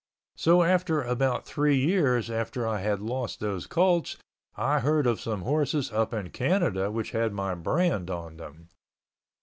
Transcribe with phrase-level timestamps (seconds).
[0.35, 4.17] So, after about three years after I had lost those colts
[4.55, 8.69] I heard of some horses up in Canada which had my brand on them.